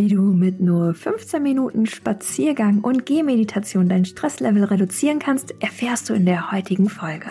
Wie 0.00 0.06
du 0.06 0.22
mit 0.22 0.60
nur 0.60 0.94
15 0.94 1.42
Minuten 1.42 1.84
Spaziergang 1.84 2.82
und 2.82 3.04
Gehmeditation 3.04 3.88
dein 3.88 4.04
Stresslevel 4.04 4.62
reduzieren 4.62 5.18
kannst, 5.18 5.56
erfährst 5.60 6.08
du 6.08 6.14
in 6.14 6.24
der 6.24 6.52
heutigen 6.52 6.88
Folge. 6.88 7.26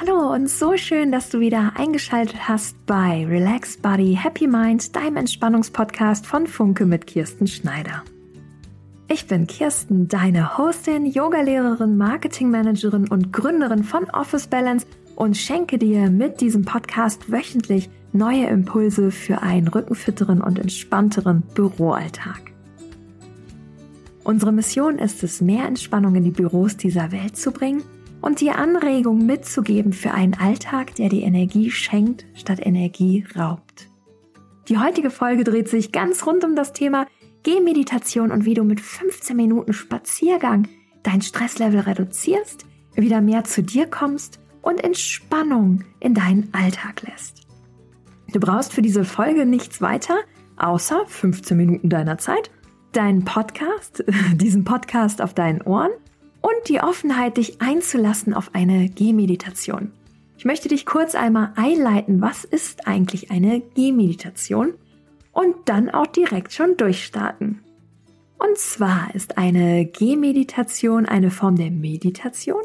Hallo 0.00 0.32
und 0.32 0.48
so 0.48 0.76
schön, 0.76 1.10
dass 1.10 1.30
du 1.30 1.40
wieder 1.40 1.72
eingeschaltet 1.74 2.48
hast 2.48 2.76
bei 2.86 3.26
Relax 3.26 3.76
Body 3.76 4.16
Happy 4.22 4.46
Mind, 4.46 4.94
deinem 4.94 5.16
Entspannungspodcast 5.16 6.28
von 6.28 6.46
Funke 6.46 6.86
mit 6.86 7.08
Kirsten 7.08 7.48
Schneider. 7.48 8.04
Ich 9.08 9.28
bin 9.28 9.46
Kirsten, 9.46 10.08
deine 10.08 10.58
Hostin, 10.58 11.06
Yogalehrerin, 11.06 11.96
Marketingmanagerin 11.96 13.06
und 13.06 13.32
Gründerin 13.32 13.84
von 13.84 14.10
Office 14.10 14.48
Balance 14.48 14.84
und 15.14 15.36
schenke 15.36 15.78
dir 15.78 16.10
mit 16.10 16.40
diesem 16.40 16.64
Podcast 16.64 17.30
wöchentlich 17.30 17.88
neue 18.12 18.46
Impulse 18.46 19.12
für 19.12 19.42
einen 19.42 19.68
rückenfitteren 19.68 20.40
und 20.40 20.58
entspannteren 20.58 21.42
Büroalltag. 21.54 22.52
Unsere 24.24 24.50
Mission 24.50 24.98
ist 24.98 25.22
es, 25.22 25.40
mehr 25.40 25.66
Entspannung 25.66 26.16
in 26.16 26.24
die 26.24 26.32
Büros 26.32 26.76
dieser 26.76 27.12
Welt 27.12 27.36
zu 27.36 27.52
bringen 27.52 27.84
und 28.20 28.40
dir 28.40 28.58
Anregungen 28.58 29.24
mitzugeben 29.24 29.92
für 29.92 30.10
einen 30.10 30.34
Alltag, 30.34 30.96
der 30.96 31.10
dir 31.10 31.22
Energie 31.22 31.70
schenkt, 31.70 32.26
statt 32.34 32.58
Energie 32.60 33.24
raubt. 33.38 33.88
Die 34.68 34.78
heutige 34.78 35.10
Folge 35.10 35.44
dreht 35.44 35.68
sich 35.68 35.92
ganz 35.92 36.26
rund 36.26 36.42
um 36.42 36.56
das 36.56 36.72
Thema 36.72 37.06
Gehmeditation 37.46 38.32
und 38.32 38.44
wie 38.44 38.54
du 38.54 38.64
mit 38.64 38.80
15 38.80 39.36
Minuten 39.36 39.72
Spaziergang 39.72 40.66
dein 41.04 41.22
Stresslevel 41.22 41.78
reduzierst, 41.78 42.66
wieder 42.96 43.20
mehr 43.20 43.44
zu 43.44 43.62
dir 43.62 43.86
kommst 43.86 44.40
und 44.62 44.82
Entspannung 44.82 45.84
in 46.00 46.12
deinen 46.12 46.48
Alltag 46.50 47.02
lässt. 47.02 47.46
Du 48.32 48.40
brauchst 48.40 48.72
für 48.72 48.82
diese 48.82 49.04
Folge 49.04 49.46
nichts 49.46 49.80
weiter, 49.80 50.16
außer 50.56 51.06
15 51.06 51.56
Minuten 51.56 51.88
deiner 51.88 52.18
Zeit, 52.18 52.50
deinen 52.90 53.24
Podcast, 53.24 54.02
diesen 54.34 54.64
Podcast 54.64 55.22
auf 55.22 55.32
deinen 55.32 55.62
Ohren 55.62 55.92
und 56.40 56.68
die 56.68 56.80
Offenheit, 56.80 57.36
dich 57.36 57.60
einzulassen 57.60 58.34
auf 58.34 58.56
eine 58.56 58.88
Gehmeditation. 58.88 59.92
Ich 60.36 60.46
möchte 60.46 60.66
dich 60.66 60.84
kurz 60.84 61.14
einmal 61.14 61.52
einleiten, 61.54 62.20
was 62.20 62.44
ist 62.44 62.88
eigentlich 62.88 63.30
eine 63.30 63.60
Gehmeditation 63.60 64.74
und 65.36 65.54
dann 65.66 65.90
auch 65.90 66.06
direkt 66.06 66.52
schon 66.52 66.76
durchstarten. 66.76 67.60
Und 68.38 68.56
zwar 68.56 69.14
ist 69.14 69.38
eine 69.38 69.84
Gehmeditation 69.84 71.06
eine 71.06 71.30
Form 71.30 71.56
der 71.56 71.70
Meditation, 71.70 72.62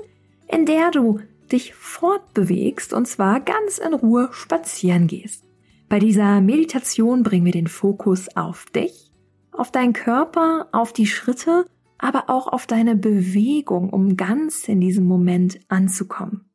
in 0.47 0.65
der 0.65 0.91
du 0.91 1.19
dich 1.51 1.73
fortbewegst 1.73 2.93
und 2.93 3.07
zwar 3.07 3.41
ganz 3.41 3.77
in 3.77 3.93
Ruhe 3.93 4.29
spazieren 4.31 5.07
gehst. 5.07 5.43
Bei 5.89 5.99
dieser 5.99 6.39
Meditation 6.39 7.23
bringen 7.23 7.45
wir 7.45 7.51
den 7.51 7.67
Fokus 7.67 8.35
auf 8.37 8.65
dich, 8.73 9.11
auf 9.51 9.71
deinen 9.71 9.93
Körper, 9.93 10.67
auf 10.71 10.93
die 10.93 11.07
Schritte 11.07 11.65
aber 12.01 12.29
auch 12.29 12.47
auf 12.47 12.65
deine 12.65 12.95
Bewegung, 12.95 13.91
um 13.91 14.17
ganz 14.17 14.67
in 14.67 14.81
diesem 14.81 15.05
Moment 15.05 15.59
anzukommen. 15.67 16.45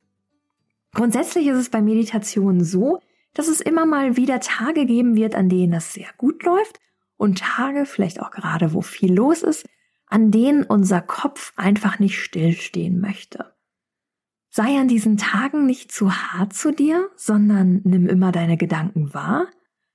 Grundsätzlich 0.93 1.47
ist 1.47 1.57
es 1.59 1.71
bei 1.71 1.81
Meditation 1.81 2.65
so, 2.65 2.99
dass 3.37 3.49
es 3.49 3.61
immer 3.61 3.85
mal 3.85 4.17
wieder 4.17 4.41
Tage 4.41 4.87
geben 4.87 5.15
wird, 5.15 5.35
an 5.35 5.51
denen 5.51 5.73
das 5.73 5.93
sehr 5.93 6.09
gut 6.17 6.43
läuft 6.43 6.81
und 7.19 7.39
Tage, 7.39 7.85
vielleicht 7.85 8.21
auch 8.21 8.31
gerade, 8.31 8.73
wo 8.73 8.81
viel 8.81 9.13
los 9.13 9.43
ist, 9.43 9.69
an 10.07 10.31
denen 10.31 10.65
unser 10.65 11.03
Kopf 11.03 11.53
einfach 11.57 11.99
nicht 11.99 12.19
stillstehen 12.19 12.99
möchte. 12.99 13.53
Sei 14.49 14.79
an 14.79 14.89
diesen 14.89 15.19
Tagen 15.19 15.67
nicht 15.67 15.93
zu 15.93 16.13
hart 16.13 16.55
zu 16.55 16.73
dir, 16.73 17.11
sondern 17.15 17.83
nimm 17.85 18.09
immer 18.09 18.33
deine 18.33 18.57
Gedanken 18.57 19.13
wahr, 19.13 19.49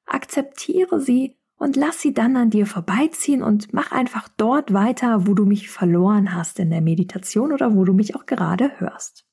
akzeptiere 0.05 1.01
sie 1.01 1.35
und 1.55 1.75
lass 1.75 1.99
sie 1.99 2.13
dann 2.13 2.35
an 2.37 2.51
dir 2.51 2.67
vorbeiziehen 2.67 3.41
und 3.41 3.73
mach 3.73 3.91
einfach 3.91 4.27
dort 4.37 4.71
weiter, 4.71 5.25
wo 5.25 5.33
du 5.33 5.45
mich 5.45 5.71
verloren 5.71 6.35
hast 6.35 6.59
in 6.59 6.69
der 6.69 6.81
Meditation 6.81 7.53
oder 7.53 7.73
wo 7.73 7.85
du 7.85 7.93
mich 7.93 8.15
auch 8.15 8.27
gerade 8.27 8.79
hörst. 8.79 9.25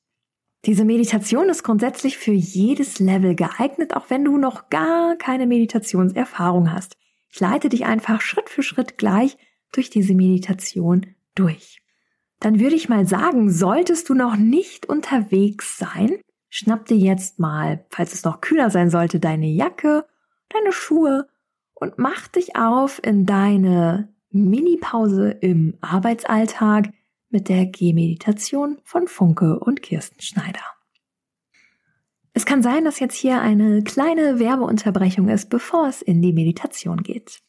Diese 0.64 0.84
Meditation 0.84 1.48
ist 1.48 1.62
grundsätzlich 1.62 2.18
für 2.18 2.32
jedes 2.32 2.98
Level 2.98 3.34
geeignet, 3.34 3.94
auch 3.94 4.10
wenn 4.10 4.24
du 4.24 4.38
noch 4.38 4.70
gar 4.70 5.16
keine 5.16 5.46
Meditationserfahrung 5.46 6.72
hast. 6.72 6.96
Ich 7.30 7.38
leite 7.40 7.68
dich 7.68 7.86
einfach 7.86 8.20
Schritt 8.20 8.50
für 8.50 8.62
Schritt 8.62 8.98
gleich 8.98 9.36
durch 9.72 9.90
diese 9.90 10.14
Meditation 10.14 11.06
durch. 11.34 11.80
Dann 12.40 12.60
würde 12.60 12.76
ich 12.76 12.88
mal 12.88 13.06
sagen, 13.06 13.50
solltest 13.50 14.08
du 14.08 14.14
noch 14.14 14.36
nicht 14.36 14.86
unterwegs 14.86 15.78
sein, 15.78 16.18
schnapp 16.48 16.86
dir 16.86 16.96
jetzt 16.96 17.38
mal, 17.38 17.84
falls 17.90 18.12
es 18.14 18.24
noch 18.24 18.40
kühler 18.40 18.70
sein 18.70 18.90
sollte, 18.90 19.20
deine 19.20 19.46
Jacke, 19.46 20.06
deine 20.48 20.72
Schuhe 20.72 21.28
und 21.74 21.98
mach 21.98 22.28
dich 22.28 22.56
auf 22.56 23.00
in 23.04 23.26
deine 23.26 24.12
Mini-Pause 24.30 25.30
im 25.30 25.78
Arbeitsalltag 25.80 26.90
mit 27.30 27.48
der 27.48 27.66
Gehmeditation 27.66 28.78
von 28.84 29.08
Funke 29.08 29.58
und 29.58 29.82
Kirsten 29.82 30.20
Schneider. 30.20 30.62
Es 32.32 32.46
kann 32.46 32.62
sein, 32.62 32.84
dass 32.84 33.00
jetzt 33.00 33.16
hier 33.16 33.40
eine 33.40 33.82
kleine 33.82 34.38
Werbeunterbrechung 34.38 35.28
ist, 35.28 35.50
bevor 35.50 35.88
es 35.88 36.02
in 36.02 36.22
die 36.22 36.32
Meditation 36.32 37.02
geht. 37.02 37.40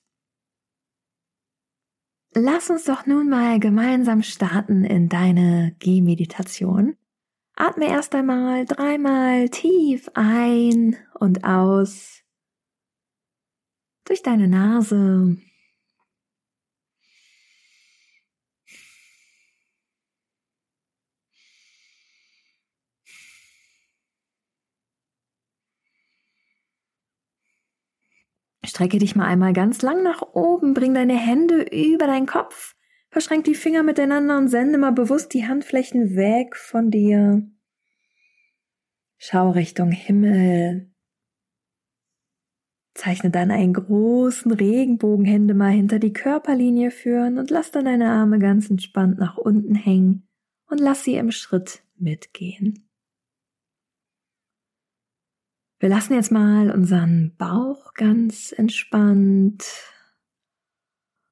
Lass 2.33 2.69
uns 2.69 2.85
doch 2.85 3.05
nun 3.05 3.29
mal 3.29 3.59
gemeinsam 3.59 4.23
starten 4.23 4.85
in 4.85 5.09
deine 5.09 5.75
Gehmeditation. 5.79 6.95
Atme 7.55 7.87
erst 7.87 8.15
einmal 8.15 8.65
dreimal 8.65 9.49
tief 9.49 10.09
ein 10.13 10.95
und 11.19 11.43
aus 11.43 12.23
durch 14.05 14.23
deine 14.23 14.47
Nase. 14.47 15.37
Strecke 28.79 28.99
dich 28.99 29.13
mal 29.13 29.25
einmal 29.25 29.51
ganz 29.51 29.81
lang 29.81 30.03
nach 30.03 30.21
oben, 30.21 30.73
bring 30.73 30.93
deine 30.93 31.17
Hände 31.17 31.63
über 31.63 32.07
deinen 32.07 32.27
Kopf, 32.27 32.77
verschränk 33.09 33.43
die 33.43 33.53
Finger 33.53 33.83
miteinander 33.83 34.37
und 34.37 34.47
sende 34.47 34.77
mal 34.77 34.93
bewusst 34.93 35.33
die 35.33 35.45
Handflächen 35.45 36.15
weg 36.15 36.55
von 36.55 36.89
dir. 36.89 37.45
Schau 39.17 39.51
Richtung 39.51 39.91
Himmel, 39.91 40.93
Zeichne 42.93 43.31
dann 43.31 43.51
einen 43.51 43.73
großen 43.73 44.53
Regenbogenhände 44.53 45.55
mal 45.55 45.71
hinter 45.71 45.99
die 45.99 46.13
Körperlinie 46.13 46.91
führen 46.91 47.37
und 47.37 47.49
lass 47.49 47.71
dann 47.71 47.83
deine 47.83 48.09
Arme 48.09 48.39
ganz 48.39 48.69
entspannt 48.69 49.19
nach 49.19 49.35
unten 49.37 49.75
hängen 49.75 50.25
und 50.69 50.79
lass 50.79 51.03
sie 51.03 51.15
im 51.15 51.31
Schritt 51.31 51.83
mitgehen. 51.97 52.88
Wir 55.81 55.87
lassen 55.87 56.13
jetzt 56.13 56.31
mal 56.31 56.71
unseren 56.71 57.35
Bauch 57.37 57.93
ganz 57.93 58.51
entspannt 58.51 59.63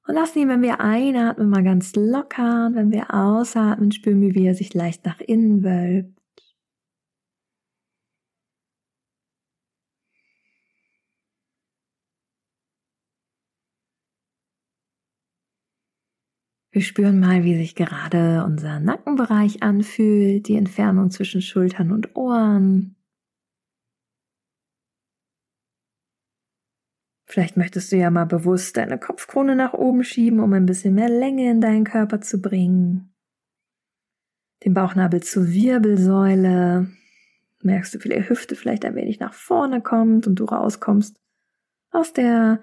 und 0.06 0.14
lassen 0.14 0.38
ihn, 0.38 0.48
wenn 0.48 0.62
wir 0.62 0.80
einatmen, 0.80 1.50
mal 1.50 1.62
ganz 1.62 1.94
locker 1.94 2.66
und 2.66 2.74
wenn 2.74 2.90
wir 2.90 3.12
ausatmen, 3.12 3.92
spüren 3.92 4.22
wir, 4.22 4.34
wie 4.34 4.46
er 4.46 4.54
sich 4.54 4.72
leicht 4.72 5.04
nach 5.04 5.20
innen 5.20 5.62
wölbt. 5.62 6.18
Wir 16.70 16.80
spüren 16.82 17.20
mal, 17.20 17.44
wie 17.44 17.56
sich 17.56 17.74
gerade 17.74 18.44
unser 18.44 18.80
Nackenbereich 18.80 19.62
anfühlt, 19.62 20.48
die 20.48 20.56
Entfernung 20.56 21.10
zwischen 21.10 21.42
Schultern 21.42 21.92
und 21.92 22.16
Ohren. 22.16 22.97
Vielleicht 27.38 27.56
möchtest 27.56 27.92
du 27.92 27.96
ja 27.96 28.10
mal 28.10 28.24
bewusst 28.24 28.76
deine 28.76 28.98
Kopfkrone 28.98 29.54
nach 29.54 29.72
oben 29.72 30.02
schieben, 30.02 30.40
um 30.40 30.52
ein 30.54 30.66
bisschen 30.66 30.96
mehr 30.96 31.08
Länge 31.08 31.48
in 31.48 31.60
deinen 31.60 31.84
Körper 31.84 32.20
zu 32.20 32.42
bringen. 32.42 33.14
Den 34.64 34.74
Bauchnabel 34.74 35.22
zur 35.22 35.46
Wirbelsäule. 35.46 36.88
Merkst 37.62 37.94
du, 37.94 38.02
wie 38.02 38.08
die 38.08 38.28
Hüfte 38.28 38.56
vielleicht 38.56 38.84
ein 38.84 38.96
wenig 38.96 39.20
nach 39.20 39.34
vorne 39.34 39.80
kommt 39.80 40.26
und 40.26 40.40
du 40.40 40.46
rauskommst 40.46 41.20
aus 41.92 42.12
der 42.12 42.60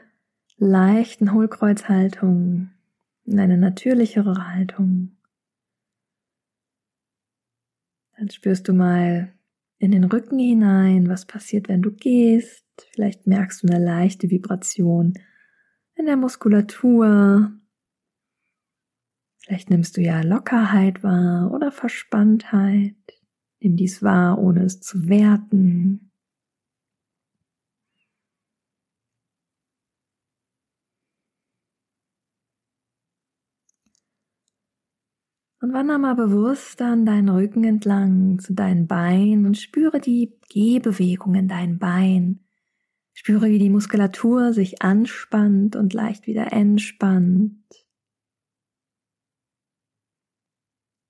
leichten 0.58 1.32
Hohlkreuzhaltung 1.32 2.72
in 3.24 3.40
eine 3.40 3.58
natürlichere 3.58 4.50
Haltung. 4.50 5.16
Dann 8.18 8.30
spürst 8.30 8.68
du 8.68 8.74
mal 8.74 9.34
in 9.78 9.92
den 9.92 10.04
Rücken 10.04 10.38
hinein, 10.38 11.08
was 11.08 11.26
passiert, 11.26 11.70
wenn 11.70 11.82
du 11.82 11.94
gehst. 11.94 12.65
Vielleicht 12.94 13.28
merkst 13.28 13.64
du 13.64 13.68
eine 13.68 13.84
leichte 13.84 14.30
Vibration 14.30 15.14
in 15.96 16.06
der 16.06 16.18
Muskulatur. 16.18 17.52
Vielleicht 19.40 19.70
nimmst 19.70 19.98
du 19.98 20.02
ja 20.02 20.22
Lockerheit 20.22 21.04
wahr 21.04 21.52
oder 21.52 21.72
Verspanntheit. 21.72 22.96
Nimm 23.60 23.78
dies 23.78 24.04
wahr, 24.04 24.40
ohne 24.40 24.64
es 24.64 24.82
zu 24.82 25.08
werten. 25.08 26.12
Und 35.62 35.74
wandere 35.74 35.98
mal 35.98 36.16
bewusst 36.16 36.80
an 36.82 37.08
deinen 37.08 37.30
Rücken 37.30 37.64
entlang 37.64 38.38
zu 38.38 38.54
deinen 38.54 38.86
Beinen 38.86 39.48
und 39.48 39.58
spüre 39.58 40.00
die 40.00 40.38
Gehbewegung 40.50 41.34
in 41.34 41.48
deinen 41.48 41.80
Beinen. 41.80 42.45
Spüre, 43.18 43.50
wie 43.50 43.60
die 43.60 43.70
Muskulatur 43.70 44.52
sich 44.52 44.82
anspannt 44.82 45.78
und 45.78 45.94
leicht 45.94 46.28
wieder 46.28 46.52
entspannt. 46.52 47.64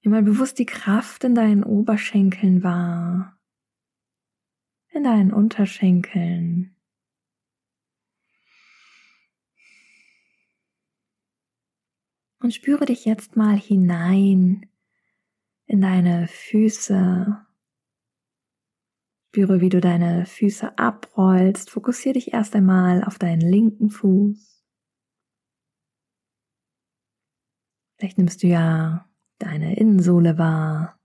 Nimm 0.04 0.12
mal 0.12 0.22
bewusst 0.22 0.60
die 0.60 0.68
Kraft 0.68 1.24
in 1.24 1.34
deinen 1.34 1.64
Oberschenkeln 1.64 2.62
wahr, 2.62 3.40
in 4.90 5.04
deinen 5.04 5.34
Unterschenkeln. 5.34 6.76
Und 12.38 12.54
spüre 12.54 12.86
dich 12.86 13.06
jetzt 13.06 13.36
mal 13.36 13.58
hinein 13.58 14.70
in 15.66 15.82
deine 15.82 16.28
Füße. 16.28 17.44
Spüre, 19.36 19.60
wie 19.60 19.68
du 19.68 19.82
deine 19.82 20.26
Füße 20.26 20.78
abrollst. 20.78 21.70
Fokussiere 21.70 22.14
dich 22.14 22.32
erst 22.32 22.56
einmal 22.56 23.04
auf 23.04 23.20
deinen 23.20 23.42
linken 23.42 23.90
Fuß. 23.90 24.64
Vielleicht 27.98 28.18
nimmst 28.18 28.44
du 28.44 28.48
ja 28.48 29.10
deine 29.38 29.78
Innensohle 29.78 30.38
wahr 30.38 30.98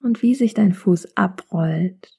und 0.00 0.22
wie 0.22 0.34
sich 0.34 0.54
dein 0.54 0.72
Fuß 0.72 1.14
abrollt 1.14 2.18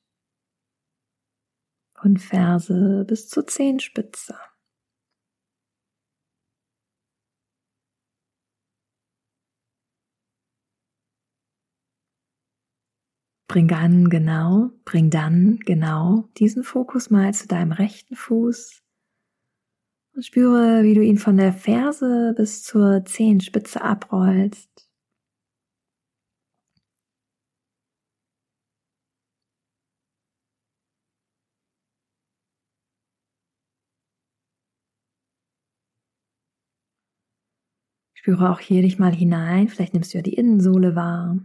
von 1.95 2.17
Ferse 2.17 3.05
bis 3.07 3.27
zur 3.27 3.47
Zehenspitze. 3.47 4.37
Bring 13.49 13.67
dann 13.67 14.09
genau, 14.09 14.69
bring 14.85 15.09
dann 15.09 15.57
genau 15.65 16.29
diesen 16.37 16.63
Fokus 16.63 17.09
mal 17.09 17.33
zu 17.33 17.47
deinem 17.47 17.71
rechten 17.71 18.15
Fuß 18.15 18.83
und 20.13 20.23
spüre, 20.23 20.83
wie 20.83 20.93
du 20.93 21.01
ihn 21.01 21.17
von 21.17 21.35
der 21.35 21.51
Ferse 21.51 22.35
bis 22.37 22.61
zur 22.61 23.05
Zehenspitze 23.05 23.81
abrollst. 23.81 24.87
Spüre 38.13 38.51
auch 38.51 38.59
hier 38.59 38.83
dich 38.83 38.99
mal 38.99 39.11
hinein, 39.15 39.69
vielleicht 39.69 39.93
nimmst 39.95 40.13
du 40.13 40.19
ja 40.19 40.21
die 40.21 40.35
Innensohle 40.35 40.95
wahr. 40.95 41.39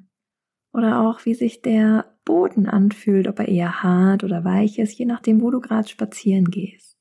Oder 0.74 1.02
auch, 1.02 1.24
wie 1.24 1.34
sich 1.34 1.62
der 1.62 2.12
Boden 2.24 2.66
anfühlt, 2.68 3.28
ob 3.28 3.38
er 3.38 3.46
eher 3.46 3.84
hart 3.84 4.24
oder 4.24 4.44
weich 4.44 4.80
ist, 4.80 4.98
je 4.98 5.04
nachdem, 5.04 5.40
wo 5.40 5.52
du 5.52 5.60
gerade 5.60 5.86
spazieren 5.86 6.46
gehst. 6.46 6.98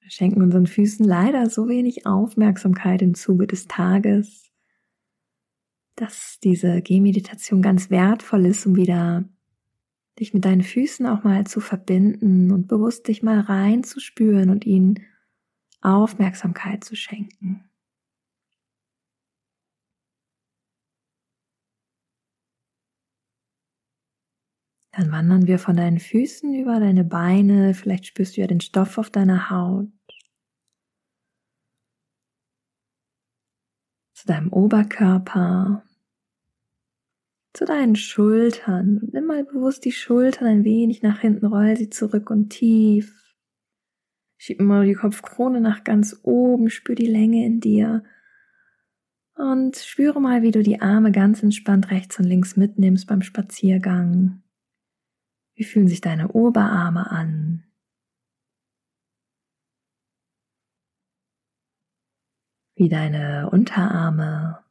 Wir 0.00 0.10
schenken 0.10 0.40
unseren 0.40 0.68
Füßen 0.68 1.04
leider 1.04 1.50
so 1.50 1.68
wenig 1.68 2.06
Aufmerksamkeit 2.06 3.02
im 3.02 3.14
Zuge 3.14 3.48
des 3.48 3.66
Tages, 3.66 4.52
dass 5.96 6.38
diese 6.44 6.80
Gehmeditation 6.80 7.60
ganz 7.60 7.90
wertvoll 7.90 8.46
ist, 8.46 8.66
um 8.66 8.76
wieder 8.76 9.28
dich 10.20 10.32
mit 10.32 10.44
deinen 10.44 10.62
Füßen 10.62 11.06
auch 11.06 11.24
mal 11.24 11.44
zu 11.44 11.58
verbinden 11.58 12.52
und 12.52 12.68
bewusst 12.68 13.08
dich 13.08 13.24
mal 13.24 13.40
reinzuspüren 13.40 14.48
und 14.50 14.64
ihnen 14.64 15.00
Aufmerksamkeit 15.82 16.84
zu 16.84 16.96
schenken. 16.96 17.68
Dann 24.94 25.10
wandern 25.10 25.46
wir 25.46 25.58
von 25.58 25.76
deinen 25.76 25.98
Füßen 25.98 26.54
über 26.54 26.78
deine 26.78 27.02
Beine, 27.02 27.72
vielleicht 27.72 28.06
spürst 28.06 28.36
du 28.36 28.42
ja 28.42 28.46
den 28.46 28.60
Stoff 28.60 28.98
auf 28.98 29.08
deiner 29.08 29.48
Haut, 29.48 29.88
zu 34.12 34.26
deinem 34.26 34.52
Oberkörper, 34.52 35.82
zu 37.54 37.64
deinen 37.64 37.96
Schultern. 37.96 39.08
Nimm 39.12 39.26
mal 39.26 39.44
bewusst 39.44 39.86
die 39.86 39.92
Schultern 39.92 40.46
ein 40.46 40.64
wenig 40.64 41.02
nach 41.02 41.20
hinten, 41.20 41.46
roll 41.46 41.74
sie 41.76 41.88
zurück 41.88 42.28
und 42.30 42.50
tief 42.50 43.21
Schieb 44.44 44.60
mal 44.60 44.84
die 44.84 44.94
Kopfkrone 44.94 45.60
nach 45.60 45.84
ganz 45.84 46.18
oben, 46.24 46.68
spür 46.68 46.96
die 46.96 47.06
Länge 47.06 47.46
in 47.46 47.60
dir. 47.60 48.02
Und 49.36 49.76
spüre 49.76 50.20
mal, 50.20 50.42
wie 50.42 50.50
du 50.50 50.64
die 50.64 50.80
Arme 50.80 51.12
ganz 51.12 51.44
entspannt 51.44 51.92
rechts 51.92 52.18
und 52.18 52.24
links 52.24 52.56
mitnimmst 52.56 53.06
beim 53.06 53.22
Spaziergang. 53.22 54.42
Wie 55.54 55.62
fühlen 55.62 55.86
sich 55.86 56.00
deine 56.00 56.32
Oberarme 56.32 57.08
an? 57.08 57.62
Wie 62.74 62.88
deine 62.88 63.48
Unterarme? 63.48 64.64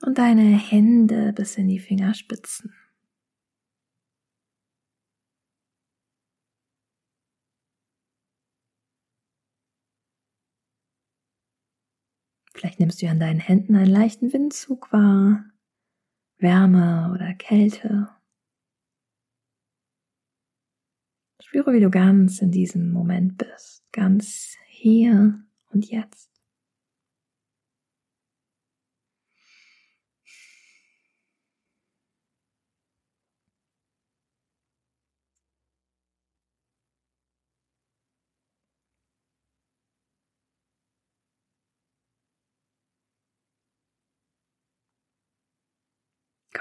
Und 0.00 0.16
deine 0.16 0.56
Hände 0.56 1.34
bis 1.34 1.58
in 1.58 1.68
die 1.68 1.78
Fingerspitzen. 1.78 2.72
Vielleicht 12.62 12.78
nimmst 12.78 13.02
du 13.02 13.08
an 13.08 13.18
deinen 13.18 13.40
Händen 13.40 13.74
einen 13.74 13.90
leichten 13.90 14.32
Windzug 14.32 14.92
wahr, 14.92 15.44
Wärme 16.38 17.10
oder 17.12 17.34
Kälte. 17.34 18.08
Spüre, 21.42 21.72
wie 21.72 21.80
du 21.80 21.90
ganz 21.90 22.40
in 22.40 22.52
diesem 22.52 22.92
Moment 22.92 23.36
bist, 23.36 23.82
ganz 23.90 24.56
hier 24.68 25.42
und 25.70 25.90
jetzt. 25.90 26.31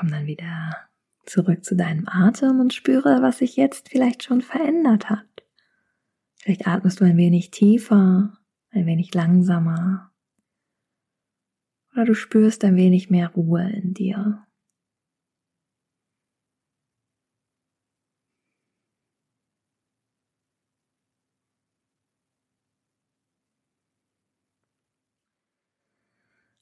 Komm 0.01 0.09
dann 0.09 0.25
wieder 0.25 0.89
zurück 1.27 1.63
zu 1.63 1.75
deinem 1.75 2.07
Atem 2.07 2.59
und 2.59 2.73
spüre, 2.73 3.21
was 3.21 3.37
sich 3.37 3.55
jetzt 3.55 3.89
vielleicht 3.89 4.23
schon 4.23 4.41
verändert 4.41 5.11
hat. 5.11 5.27
Vielleicht 6.37 6.65
atmest 6.65 6.99
du 6.99 7.05
ein 7.05 7.17
wenig 7.17 7.51
tiefer, 7.51 8.33
ein 8.71 8.87
wenig 8.87 9.13
langsamer. 9.13 10.11
Oder 11.93 12.05
du 12.05 12.15
spürst 12.15 12.63
ein 12.63 12.77
wenig 12.77 13.11
mehr 13.11 13.27
Ruhe 13.27 13.69
in 13.69 13.93
dir. 13.93 14.43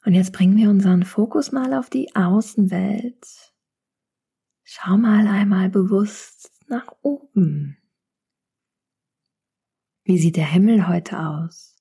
Und 0.10 0.16
jetzt 0.16 0.34
bringen 0.34 0.58
wir 0.58 0.72
unseren 0.72 1.04
Fokus 1.04 1.52
mal 1.52 1.72
auf 1.76 1.92
die 1.92 2.16
Außenwelt. 2.16 3.54
Schau 4.64 4.98
mal 4.98 5.28
einmal 5.28 5.70
bewusst 5.70 6.52
nach 6.68 6.88
oben. 7.04 7.78
Wie 10.04 10.18
sieht 10.18 10.36
der 10.36 10.52
Himmel 10.52 10.88
heute 10.88 11.20
aus? 11.20 11.76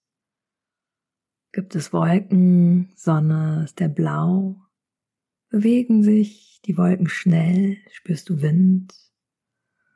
Gibt 1.52 1.74
es 1.74 1.94
Wolken, 1.94 2.92
Sonne, 2.96 3.62
ist 3.64 3.80
der 3.80 3.88
blau? 3.88 4.60
Bewegen 5.48 6.02
sich 6.02 6.60
die 6.66 6.76
Wolken 6.76 7.08
schnell? 7.08 7.78
Spürst 7.92 8.28
du 8.28 8.42
Wind? 8.42 8.92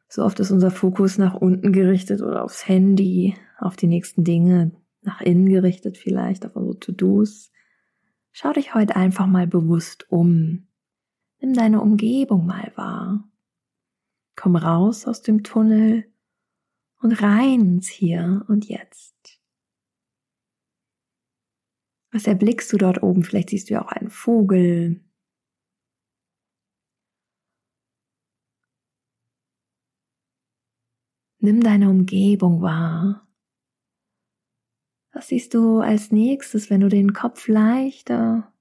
So 0.09 0.25
oft 0.25 0.41
ist 0.41 0.53
unser 0.53 0.71
Fokus 0.71 1.19
nach 1.19 1.35
unten 1.35 1.71
gerichtet 1.71 2.23
oder 2.23 2.45
aufs 2.45 2.67
Handy, 2.67 3.37
auf 3.59 3.77
die 3.77 3.89
nächsten 3.89 4.25
Dinge, 4.25 4.73
nach 5.03 5.21
innen 5.21 5.51
gerichtet 5.51 5.99
vielleicht, 5.99 6.47
auf 6.47 6.57
unsere 6.57 6.79
To-Dos. 6.79 7.52
Schau 8.33 8.53
dich 8.53 8.75
heute 8.75 8.97
einfach 8.97 9.27
mal 9.27 9.47
bewusst 9.47 10.11
um. 10.11 10.67
Nimm 11.41 11.53
deine 11.55 11.81
Umgebung 11.81 12.47
mal 12.47 12.73
wahr. 12.77 13.29
Komm 14.37 14.57
raus 14.57 15.07
aus 15.07 15.21
dem 15.23 15.45
Tunnel 15.45 16.11
und 17.01 17.13
rein 17.23 17.61
ins 17.61 17.89
Hier 17.89 18.45
und 18.49 18.69
Jetzt. 18.69 19.41
Was 22.11 22.27
erblickst 22.27 22.73
du 22.73 22.79
dort 22.79 23.03
oben? 23.03 23.23
Vielleicht 23.23 23.51
siehst 23.51 23.69
du 23.69 23.75
ja 23.75 23.85
auch 23.85 23.93
einen 23.93 24.11
Vogel. 24.11 25.05
Nimm 31.39 31.61
deine 31.61 31.91
Umgebung 31.91 32.63
wahr. 32.63 33.27
Was 35.23 35.29
siehst 35.29 35.55
du 35.55 35.79
als 35.79 36.11
nächstes, 36.11 36.69
wenn 36.69 36.81
du 36.81 36.89
den 36.89 37.13
Kopf 37.13 37.47
leichter, 37.47 38.53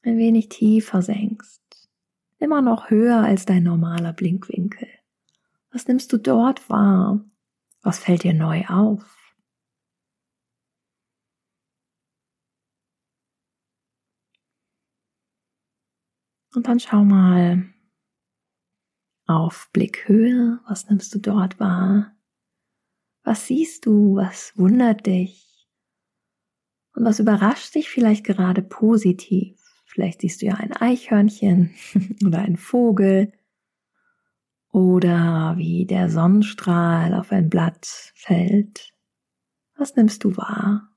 ein 0.00 0.16
wenig 0.16 0.48
tiefer 0.48 1.02
senkst? 1.02 1.90
Immer 2.38 2.62
noch 2.62 2.88
höher 2.88 3.18
als 3.18 3.44
dein 3.44 3.62
normaler 3.62 4.14
Blinkwinkel. 4.14 4.88
Was 5.70 5.86
nimmst 5.86 6.14
du 6.14 6.16
dort 6.16 6.70
wahr? 6.70 7.22
Was 7.82 7.98
fällt 7.98 8.22
dir 8.22 8.32
neu 8.32 8.64
auf? 8.68 9.34
Und 16.54 16.66
dann 16.66 16.80
schau 16.80 17.04
mal 17.04 17.70
auf 19.26 19.68
Blickhöhe. 19.74 20.60
Was 20.66 20.88
nimmst 20.88 21.14
du 21.14 21.18
dort 21.18 21.60
wahr? 21.60 22.16
Was 23.24 23.46
siehst 23.46 23.86
du? 23.86 24.16
Was 24.16 24.52
wundert 24.56 25.06
dich? 25.06 25.68
Und 26.94 27.04
was 27.04 27.20
überrascht 27.20 27.74
dich 27.74 27.88
vielleicht 27.88 28.24
gerade 28.24 28.62
positiv? 28.62 29.58
Vielleicht 29.86 30.22
siehst 30.22 30.42
du 30.42 30.46
ja 30.46 30.54
ein 30.54 30.72
Eichhörnchen 30.72 31.74
oder 32.26 32.40
ein 32.40 32.56
Vogel 32.56 33.32
oder 34.72 35.54
wie 35.58 35.84
der 35.84 36.08
Sonnenstrahl 36.08 37.14
auf 37.14 37.30
ein 37.30 37.50
Blatt 37.50 38.12
fällt. 38.14 38.92
Was 39.76 39.96
nimmst 39.96 40.24
du 40.24 40.36
wahr? 40.36 40.91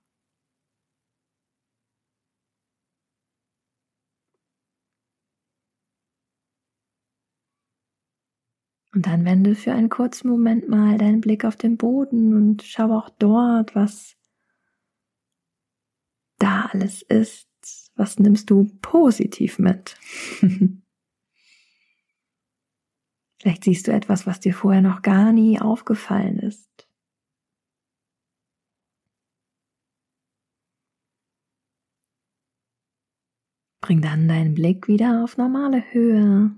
Und 8.95 9.05
dann 9.07 9.25
wende 9.25 9.55
für 9.55 9.73
einen 9.73 9.89
kurzen 9.89 10.29
Moment 10.29 10.69
mal 10.69 10.97
deinen 10.97 11.19
Blick 11.19 11.43
auf 11.43 11.57
den 11.57 11.75
Boden 11.75 12.33
und 12.33 12.63
schau 12.63 12.93
auch 12.97 13.09
dort, 13.09 13.75
was 13.75 14.15
da 16.39 16.69
alles 16.71 17.01
ist. 17.01 17.49
Was 17.95 18.19
nimmst 18.19 18.49
du 18.49 18.71
positiv 18.81 19.59
mit? 19.59 19.97
Vielleicht 23.41 23.65
siehst 23.65 23.87
du 23.87 23.91
etwas, 23.91 24.25
was 24.25 24.39
dir 24.39 24.53
vorher 24.53 24.81
noch 24.81 25.01
gar 25.01 25.33
nie 25.33 25.59
aufgefallen 25.59 26.39
ist. 26.39 26.87
Bring 33.81 34.01
dann 34.01 34.29
deinen 34.29 34.55
Blick 34.55 34.87
wieder 34.87 35.21
auf 35.23 35.35
normale 35.35 35.83
Höhe 35.91 36.55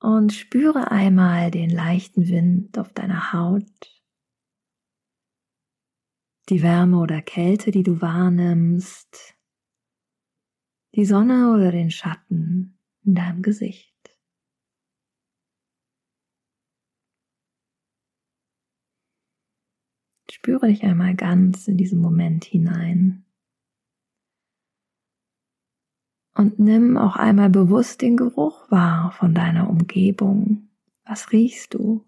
und 0.00 0.32
spüre 0.32 0.90
einmal 0.90 1.50
den 1.50 1.70
leichten 1.70 2.28
Wind 2.28 2.78
auf 2.78 2.92
deiner 2.92 3.32
Haut, 3.32 4.02
die 6.48 6.62
Wärme 6.62 6.98
oder 6.98 7.22
Kälte, 7.22 7.70
die 7.70 7.82
du 7.82 8.00
wahrnimmst, 8.00 9.36
die 10.96 11.04
Sonne 11.04 11.52
oder 11.52 11.70
den 11.70 11.90
Schatten 11.90 12.78
in 13.04 13.14
deinem 13.14 13.42
Gesicht. 13.42 13.94
Spüre 20.30 20.68
dich 20.68 20.82
einmal 20.82 21.14
ganz 21.14 21.68
in 21.68 21.76
diesen 21.76 22.00
Moment 22.00 22.44
hinein. 22.44 23.29
Und 26.40 26.58
nimm 26.58 26.96
auch 26.96 27.16
einmal 27.16 27.50
bewusst 27.50 28.00
den 28.00 28.16
Geruch 28.16 28.70
wahr 28.70 29.12
von 29.12 29.34
deiner 29.34 29.68
Umgebung. 29.68 30.70
Was 31.04 31.32
riechst 31.32 31.74
du? 31.74 32.02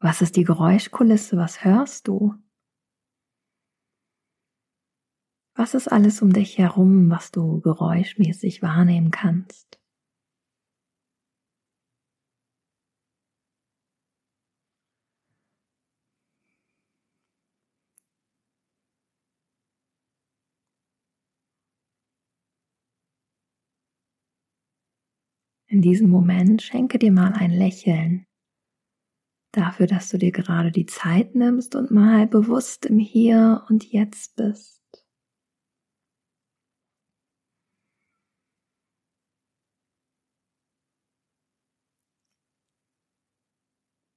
Was 0.00 0.22
ist 0.22 0.34
die 0.34 0.42
Geräuschkulisse? 0.42 1.36
Was 1.36 1.64
hörst 1.64 2.08
du? 2.08 2.34
Was 5.54 5.74
ist 5.74 5.86
alles 5.86 6.20
um 6.20 6.32
dich 6.32 6.58
herum, 6.58 7.10
was 7.10 7.30
du 7.30 7.60
geräuschmäßig 7.60 8.60
wahrnehmen 8.60 9.12
kannst? 9.12 9.83
In 25.74 25.82
diesem 25.82 26.08
Moment 26.08 26.62
schenke 26.62 27.00
dir 27.00 27.10
mal 27.10 27.32
ein 27.32 27.50
Lächeln 27.50 28.26
dafür, 29.50 29.88
dass 29.88 30.08
du 30.08 30.18
dir 30.18 30.30
gerade 30.30 30.70
die 30.70 30.86
Zeit 30.86 31.34
nimmst 31.34 31.74
und 31.74 31.90
mal 31.90 32.28
bewusst 32.28 32.86
im 32.86 33.00
Hier 33.00 33.64
und 33.68 33.90
Jetzt 33.90 34.36
bist. 34.36 34.80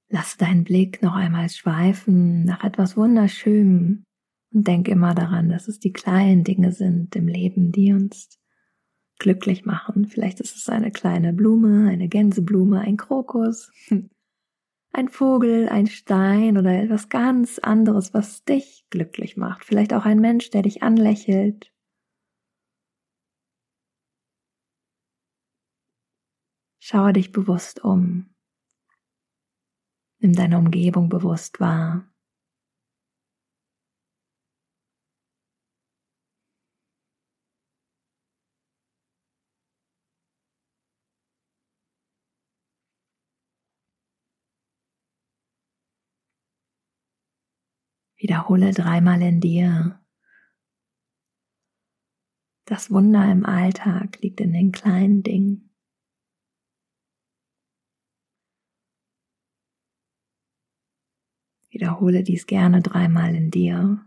Lass 0.10 0.38
deinen 0.38 0.64
Blick 0.64 1.02
noch 1.02 1.16
einmal 1.16 1.50
schweifen 1.50 2.46
nach 2.46 2.64
etwas 2.64 2.96
Wunderschönem 2.96 4.04
und 4.54 4.68
denk 4.68 4.88
immer 4.88 5.16
daran, 5.16 5.50
dass 5.50 5.68
es 5.68 5.80
die 5.80 5.92
kleinen 5.92 6.44
Dinge 6.44 6.72
sind 6.72 7.16
im 7.16 7.28
Leben, 7.28 7.72
die 7.72 7.94
uns 7.94 8.38
glücklich 9.20 9.66
machen. 9.66 10.08
Vielleicht 10.08 10.40
ist 10.40 10.56
es 10.56 10.70
eine 10.70 10.92
kleine 10.92 11.34
Blume, 11.34 11.90
eine 11.90 12.08
Gänseblume, 12.08 12.82
ein 12.82 12.98
Krokus, 12.98 13.72
ein 14.92 15.10
Vogel, 15.10 15.70
ein 15.70 15.88
Stein 15.88 16.58
oder 16.58 16.72
etwas 16.74 17.10
ganz 17.10 17.60
anderes, 17.60 18.14
was 18.14 18.44
dich 18.44 18.86
glücklich 18.90 19.38
macht. 19.38 19.66
Vielleicht 19.66 19.94
auch 19.94 20.06
ein 20.06 20.20
Mensch, 20.20 20.50
der 20.50 20.64
dich 20.64 20.84
anlächelt. 20.84 21.72
Schaue 26.80 27.14
dich 27.14 27.32
bewusst 27.32 27.84
um. 27.84 28.34
Nimm 30.20 30.34
deine 30.34 30.58
Umgebung 30.58 31.10
bewusst 31.10 31.60
wahr. 31.60 32.10
Wiederhole 48.18 48.72
dreimal 48.72 49.22
in 49.22 49.40
dir. 49.40 50.00
Das 52.66 52.92
Wunder 52.92 53.32
im 53.32 53.46
Alltag 53.46 54.20
liegt 54.22 54.42
in 54.42 54.54
den 54.54 54.72
kleinen 54.72 55.24
Dingen. 55.24 55.70
Wiederhole 61.70 62.24
dies 62.24 62.48
gerne 62.48 62.82
dreimal 62.82 63.36
in 63.36 63.52
dir. 63.52 64.07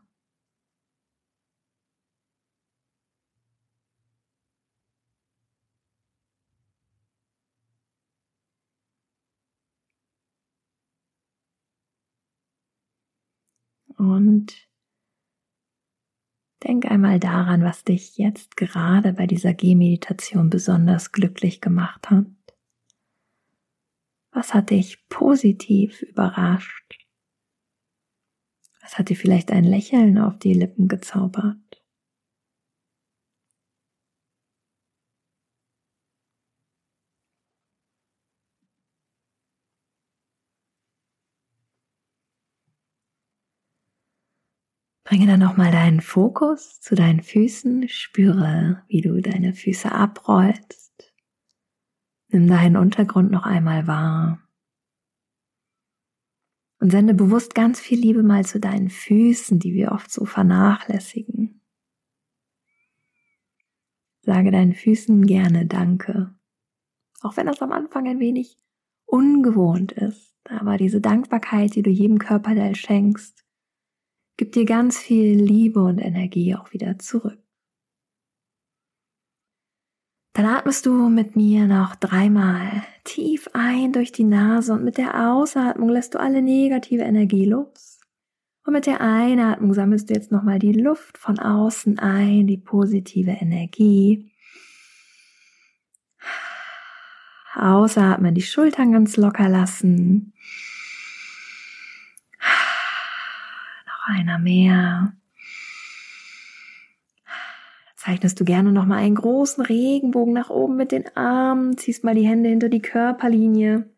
Und 14.00 14.66
denk 16.64 16.90
einmal 16.90 17.20
daran, 17.20 17.62
was 17.62 17.84
dich 17.84 18.16
jetzt 18.16 18.56
gerade 18.56 19.12
bei 19.12 19.26
dieser 19.26 19.52
Gehmeditation 19.52 20.48
besonders 20.48 21.12
glücklich 21.12 21.60
gemacht 21.60 22.08
hat. 22.08 22.24
Was 24.32 24.54
hat 24.54 24.70
dich 24.70 25.06
positiv 25.10 26.00
überrascht? 26.00 27.06
Was 28.80 28.96
hat 28.96 29.10
dir 29.10 29.16
vielleicht 29.16 29.50
ein 29.50 29.64
Lächeln 29.64 30.16
auf 30.16 30.38
die 30.38 30.54
Lippen 30.54 30.88
gezaubert? 30.88 31.69
Bringe 45.10 45.26
dann 45.26 45.40
nochmal 45.40 45.72
deinen 45.72 46.00
Fokus 46.00 46.80
zu 46.80 46.94
deinen 46.94 47.20
Füßen, 47.20 47.88
spüre, 47.88 48.84
wie 48.86 49.00
du 49.00 49.20
deine 49.20 49.54
Füße 49.54 49.90
abrollst. 49.90 51.12
Nimm 52.28 52.46
deinen 52.46 52.76
Untergrund 52.76 53.32
noch 53.32 53.42
einmal 53.42 53.88
wahr. 53.88 54.38
Und 56.78 56.90
sende 56.90 57.14
bewusst 57.14 57.56
ganz 57.56 57.80
viel 57.80 57.98
Liebe 57.98 58.22
mal 58.22 58.44
zu 58.44 58.60
deinen 58.60 58.88
Füßen, 58.88 59.58
die 59.58 59.74
wir 59.74 59.90
oft 59.90 60.12
so 60.12 60.26
vernachlässigen. 60.26 61.60
Sage 64.22 64.52
deinen 64.52 64.74
Füßen 64.74 65.26
gerne 65.26 65.66
Danke. 65.66 66.36
Auch 67.20 67.36
wenn 67.36 67.46
das 67.46 67.60
am 67.62 67.72
Anfang 67.72 68.06
ein 68.06 68.20
wenig 68.20 68.60
ungewohnt 69.06 69.90
ist. 69.90 70.36
Aber 70.48 70.76
diese 70.76 71.00
Dankbarkeit, 71.00 71.74
die 71.74 71.82
du 71.82 71.90
jedem 71.90 72.20
Körperteil 72.20 72.76
schenkst, 72.76 73.39
gibt 74.40 74.54
dir 74.54 74.64
ganz 74.64 74.98
viel 74.98 75.38
Liebe 75.38 75.82
und 75.82 75.98
Energie 75.98 76.54
auch 76.54 76.72
wieder 76.72 76.98
zurück. 76.98 77.38
Dann 80.32 80.46
atmest 80.46 80.86
du 80.86 81.10
mit 81.10 81.36
mir 81.36 81.66
noch 81.66 81.94
dreimal 81.94 82.82
tief 83.04 83.50
ein 83.52 83.92
durch 83.92 84.12
die 84.12 84.24
Nase 84.24 84.72
und 84.72 84.82
mit 84.82 84.96
der 84.96 85.30
Ausatmung 85.30 85.90
lässt 85.90 86.14
du 86.14 86.20
alle 86.20 86.40
negative 86.40 87.02
Energie 87.02 87.44
los. 87.44 88.00
Und 88.64 88.72
mit 88.72 88.86
der 88.86 89.02
Einatmung 89.02 89.74
sammelst 89.74 90.08
du 90.08 90.14
jetzt 90.14 90.32
nochmal 90.32 90.58
die 90.58 90.72
Luft 90.72 91.18
von 91.18 91.38
außen 91.38 91.98
ein, 91.98 92.46
die 92.46 92.56
positive 92.56 93.32
Energie. 93.32 94.32
Ausatmen, 97.54 98.34
die 98.34 98.40
Schultern 98.40 98.92
ganz 98.92 99.18
locker 99.18 99.50
lassen. 99.50 100.32
Noch 104.00 104.16
einer 104.16 104.38
mehr. 104.38 105.12
Zeichnest 107.96 108.40
du 108.40 108.44
gerne 108.44 108.72
noch 108.72 108.86
mal 108.86 108.96
einen 108.96 109.16
großen 109.16 109.62
Regenbogen 109.62 110.32
nach 110.32 110.48
oben 110.48 110.76
mit 110.76 110.92
den 110.92 111.14
Armen, 111.16 111.76
ziehst 111.76 112.02
mal 112.02 112.14
die 112.14 112.26
Hände 112.26 112.48
hinter 112.48 112.70
die 112.70 112.80
Körperlinie. 112.80 113.90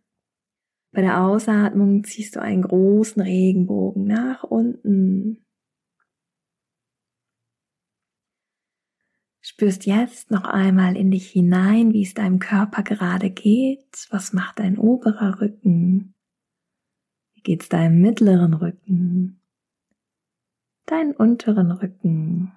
Bei 0.90 1.02
der 1.02 1.22
Ausatmung 1.22 2.02
ziehst 2.04 2.36
du 2.36 2.42
einen 2.42 2.62
großen 2.62 3.22
Regenbogen 3.22 4.04
nach 4.04 4.42
unten. 4.42 5.44
Spürst 9.40 9.86
jetzt 9.86 10.30
noch 10.30 10.44
einmal 10.44 10.96
in 10.96 11.10
dich 11.10 11.30
hinein, 11.30 11.92
wie 11.92 12.02
es 12.02 12.14
deinem 12.14 12.40
Körper 12.40 12.82
gerade 12.82 13.30
geht. 13.30 14.08
Was 14.10 14.32
macht 14.32 14.58
dein 14.58 14.78
oberer 14.78 15.40
Rücken? 15.40 16.14
Wie 17.34 17.42
geht's 17.42 17.68
deinem 17.68 18.00
mittleren 18.00 18.54
Rücken? 18.54 19.41
Deinen 20.92 21.16
unteren 21.16 21.70
Rücken? 21.70 22.52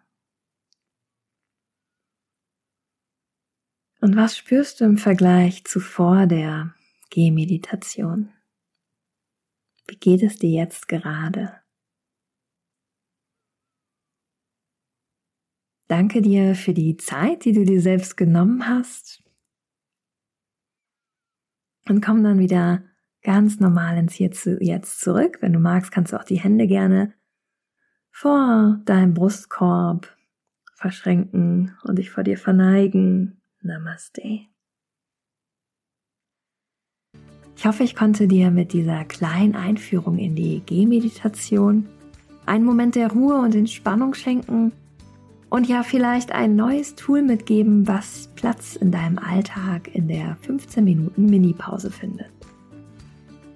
Und 4.02 4.18
was 4.18 4.36
spürst 4.36 4.82
du 4.82 4.84
im 4.84 4.98
Vergleich 4.98 5.64
zu 5.64 5.80
vor 5.80 6.28
der 6.28 6.76
Gehmeditation? 7.12 8.34
Wie 9.88 9.96
geht 9.96 10.22
es 10.22 10.38
dir 10.38 10.50
jetzt 10.50 10.90
gerade? 10.90 11.62
Danke 15.88 16.22
dir 16.22 16.56
für 16.56 16.74
die 16.74 16.98
Zeit, 16.98 17.46
die 17.46 17.54
du 17.54 17.64
dir 17.64 17.80
selbst 17.80 18.18
genommen 18.18 18.68
hast. 18.68 19.24
Und 21.88 22.04
komm 22.04 22.22
dann 22.22 22.40
wieder 22.40 22.84
ganz 23.22 23.62
normal 23.62 23.98
ins 23.98 24.14
Hier 24.16 24.32
zu 24.32 24.62
jetzt 24.62 25.00
zurück. 25.00 25.38
Wenn 25.40 25.54
du 25.54 25.60
magst, 25.60 25.94
kannst 25.94 26.12
du 26.12 26.20
auch 26.20 26.26
die 26.26 26.42
Hände 26.42 26.68
gerne 26.68 27.16
vor 28.18 28.80
deinem 28.86 29.14
Brustkorb 29.14 30.08
verschränken 30.74 31.76
und 31.84 31.98
dich 31.98 32.12
vor 32.12 32.24
dir 32.24 32.38
verneigen. 32.38 33.42
Namaste. 33.62 34.40
Ich 37.58 37.66
hoffe, 37.66 37.84
ich 37.84 37.94
konnte 37.94 38.30
dir 38.30 38.52
mit 38.52 38.72
dieser 38.72 39.04
kleinen 39.04 39.54
Einführung 39.54 40.18
in 40.18 40.34
die 40.34 40.62
Gehmeditation 40.66 41.90
einen 42.46 42.64
Moment 42.64 42.96
der 42.96 43.12
Ruhe 43.12 43.36
und 43.36 43.54
Entspannung 43.54 44.14
schenken 44.14 44.72
und 45.50 45.68
ja 45.68 45.84
vielleicht 45.84 46.32
ein 46.32 46.56
neues 46.56 46.96
Tool 46.96 47.22
mitgeben, 47.22 47.86
was 47.86 48.30
Platz 48.36 48.78
in 48.78 48.92
deinem 48.92 49.20
Alltag 49.20 49.94
in 49.94 50.08
der 50.08 50.38
15 50.38 50.86
Minuten 50.86 51.26
Mini-Pause 51.26 51.92
findet. 51.92 52.35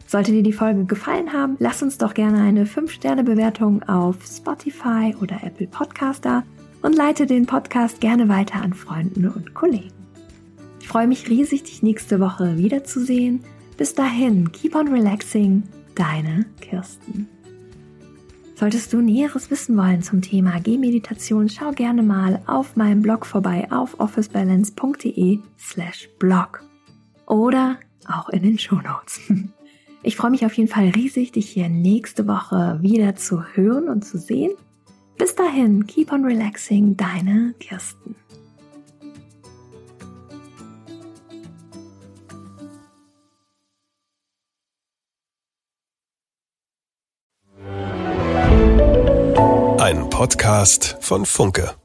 Sollte 0.10 0.32
dir 0.32 0.42
die 0.42 0.54
Folge 0.54 0.86
gefallen 0.86 1.34
haben, 1.34 1.56
lass 1.60 1.84
uns 1.84 2.00
doch 2.00 2.16
gerne 2.16 2.42
eine 2.42 2.66
5-Sterne-Bewertung 2.66 3.84
auf 3.84 4.16
Spotify 4.26 5.16
oder 5.22 5.44
Apple 5.44 5.68
Podcast 5.68 6.26
da 6.26 6.42
und 6.82 6.96
leite 6.96 7.28
den 7.28 7.46
Podcast 7.46 8.02
gerne 8.02 8.28
weiter 8.28 8.60
an 8.60 8.74
Freunden 8.74 9.28
und 9.28 9.54
Kollegen. 9.54 9.94
Ich 10.82 10.88
freue 10.88 11.06
mich 11.06 11.30
riesig, 11.30 11.62
dich 11.62 11.84
nächste 11.84 12.20
Woche 12.20 12.58
wiederzusehen. 12.58 13.44
Bis 13.78 13.94
dahin, 13.94 14.52
keep 14.52 14.74
on 14.74 14.88
relaxing, 14.88 15.62
deine 15.94 16.48
Kirsten. 16.60 17.30
Solltest 18.56 18.92
du 18.92 19.02
Näheres 19.02 19.52
wissen 19.52 19.78
wollen 19.78 20.02
zum 20.02 20.24
Thema 20.24 20.60
Gehmeditation, 20.60 21.50
schau 21.50 21.72
gerne 21.72 22.02
mal 22.02 22.42
auf 22.48 22.76
meinem 22.76 23.04
Blog 23.04 23.28
vorbei 23.28 23.68
auf 23.70 24.00
officebalance.de 24.00 25.38
slash 25.60 26.10
blog 26.18 26.64
oder 27.28 27.78
auch 28.08 28.30
in 28.30 28.42
den 28.42 28.58
Shownotes. 28.58 29.20
Ich 30.02 30.16
freue 30.16 30.32
mich 30.32 30.46
auf 30.46 30.54
jeden 30.54 30.70
Fall 30.70 30.90
riesig, 30.90 31.34
dich 31.34 31.50
hier 31.50 31.68
nächste 31.68 32.28
Woche 32.28 32.80
wieder 32.82 33.16
zu 33.16 33.44
hören 33.54 33.90
und 33.90 34.06
zu 34.06 34.18
sehen. 34.18 34.52
Bis 35.18 35.36
dahin, 35.36 35.86
keep 35.88 36.14
on 36.14 36.24
relaxing, 36.24 36.96
deine 36.96 37.54
Kirsten. 37.60 38.16
Ein 49.80 50.10
Podcast 50.10 50.98
von 51.02 51.26
Funke. 51.26 51.76